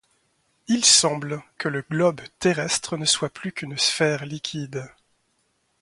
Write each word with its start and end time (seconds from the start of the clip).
Il 0.67 0.83
semble 0.83 1.43
que 1.59 1.69
le 1.69 1.83
globe 1.87 2.21
terrestre 2.39 2.97
ne 2.97 3.05
soit 3.05 3.29
plus 3.29 3.51
qu’une 3.51 3.77
sphère 3.77 4.25
liquide. 4.25 4.89